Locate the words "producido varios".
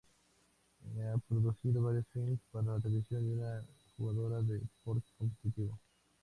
1.29-2.07